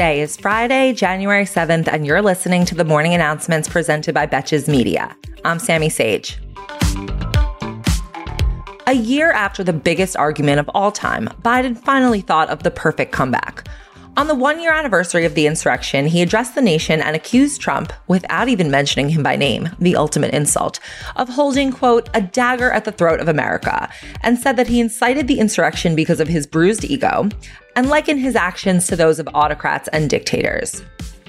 [0.00, 4.66] Today is Friday, January 7th, and you're listening to the morning announcements presented by Betches
[4.66, 5.14] Media.
[5.44, 6.38] I'm Sami Sage.
[8.86, 13.12] A year after the biggest argument of all time, Biden finally thought of the perfect
[13.12, 13.68] comeback.
[14.16, 17.92] On the one year anniversary of the insurrection, he addressed the nation and accused Trump,
[18.08, 20.80] without even mentioning him by name, the ultimate insult,
[21.16, 23.88] of holding, quote, a dagger at the throat of America,
[24.22, 27.28] and said that he incited the insurrection because of his bruised ego,
[27.76, 30.82] and likened his actions to those of autocrats and dictators.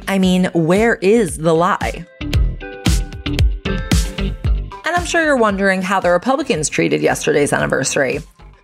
[0.08, 2.06] I mean, where is the lie?
[4.84, 8.20] And I'm sure you're wondering how the Republicans treated yesterday's anniversary.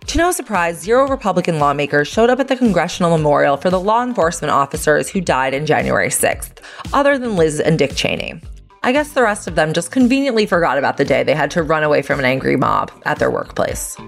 [0.08, 4.02] To no surprise, zero Republican lawmakers showed up at the Congressional Memorial for the law
[4.02, 6.60] enforcement officers who died in January 6th,
[6.94, 8.40] other than Liz and Dick Cheney.
[8.82, 11.62] I guess the rest of them just conveniently forgot about the day they had to
[11.62, 13.98] run away from an angry mob at their workplace.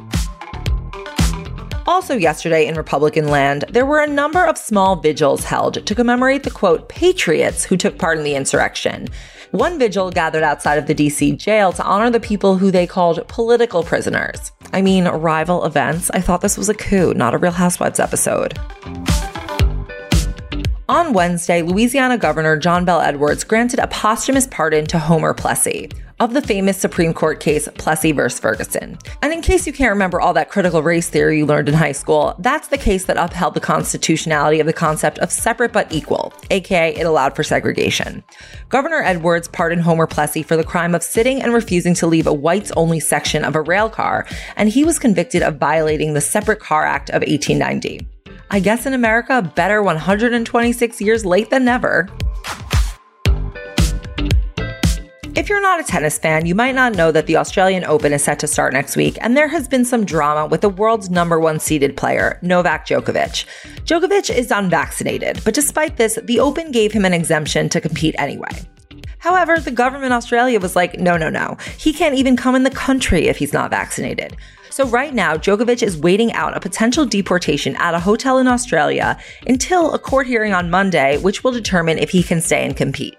[1.86, 6.44] Also, yesterday in Republican land, there were a number of small vigils held to commemorate
[6.44, 9.06] the quote, patriots who took part in the insurrection.
[9.50, 13.28] One vigil gathered outside of the DC jail to honor the people who they called
[13.28, 14.50] political prisoners.
[14.72, 16.10] I mean, rival events.
[16.10, 18.58] I thought this was a coup, not a Real Housewives episode.
[20.90, 25.88] On Wednesday, Louisiana Governor John Bel Edwards granted a posthumous pardon to Homer Plessy
[26.18, 28.28] of the famous Supreme Court case Plessy v.
[28.28, 28.98] Ferguson.
[29.22, 31.92] And in case you can't remember all that critical race theory you learned in high
[31.92, 36.32] school, that's the case that upheld the constitutionality of the concept of separate but equal,
[36.50, 38.24] aka it allowed for segregation.
[38.68, 42.34] Governor Edwards pardoned Homer Plessy for the crime of sitting and refusing to leave a
[42.34, 46.58] whites only section of a rail car, and he was convicted of violating the Separate
[46.58, 48.08] Car Act of 1890.
[48.52, 52.08] I guess in America, better 126 years late than never.
[55.36, 58.24] If you're not a tennis fan, you might not know that the Australian Open is
[58.24, 61.38] set to start next week, and there has been some drama with the world's number
[61.38, 63.46] one seeded player, Novak Djokovic.
[63.84, 68.50] Djokovic is unvaccinated, but despite this, the Open gave him an exemption to compete anyway.
[69.18, 71.56] However, the government Australia was like, no, no, no.
[71.78, 74.36] He can't even come in the country if he's not vaccinated.
[74.70, 79.18] So right now, Djokovic is waiting out a potential deportation at a hotel in Australia
[79.46, 83.16] until a court hearing on Monday, which will determine if he can stay and compete.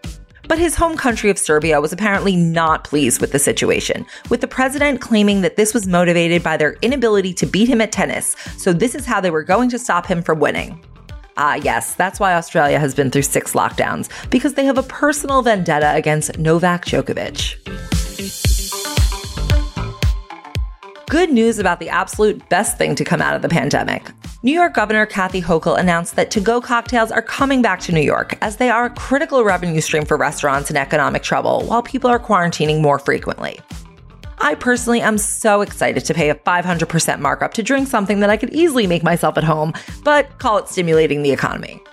[0.48, 4.48] But his home country of Serbia was apparently not pleased with the situation, with the
[4.48, 8.74] president claiming that this was motivated by their inability to beat him at tennis, so
[8.74, 10.84] this is how they were going to stop him from winning.
[11.38, 15.42] Ah, yes, that's why Australia has been through six lockdowns, because they have a personal
[15.42, 17.81] vendetta against Novak Djokovic.
[21.12, 24.10] Good news about the absolute best thing to come out of the pandemic.
[24.44, 28.00] New York Governor Kathy Hochul announced that to go cocktails are coming back to New
[28.00, 32.10] York as they are a critical revenue stream for restaurants in economic trouble while people
[32.10, 33.60] are quarantining more frequently.
[34.38, 38.38] I personally am so excited to pay a 500% markup to drink something that I
[38.38, 39.74] could easily make myself at home,
[40.06, 41.84] but call it stimulating the economy.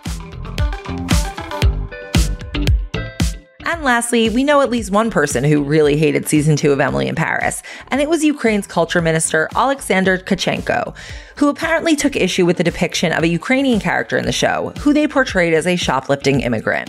[3.69, 7.07] And lastly, we know at least one person who really hated season two of Emily
[7.07, 10.97] in Paris, and it was Ukraine's culture minister Alexander Tkachenko,
[11.37, 14.95] who apparently took issue with the depiction of a Ukrainian character in the show, who
[14.95, 16.89] they portrayed as a shoplifting immigrant.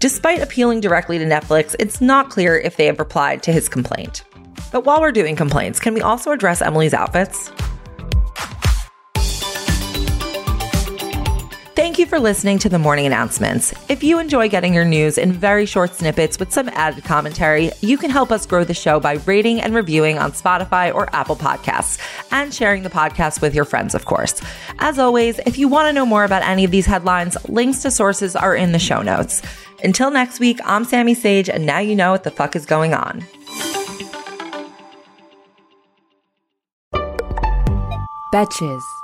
[0.00, 4.22] Despite appealing directly to Netflix, it's not clear if they have replied to his complaint.
[4.70, 7.50] But while we're doing complaints, can we also address Emily's outfits?
[12.02, 13.72] You for listening to the morning announcements.
[13.88, 17.96] If you enjoy getting your news in very short snippets with some added commentary, you
[17.96, 22.00] can help us grow the show by rating and reviewing on Spotify or Apple Podcasts
[22.32, 24.42] and sharing the podcast with your friends, of course.
[24.80, 27.90] As always, if you want to know more about any of these headlines, links to
[27.92, 29.40] sources are in the show notes.
[29.84, 32.94] Until next week, I'm Sami Sage, and now you know what the fuck is going
[32.94, 33.24] on.
[38.34, 39.01] Betches.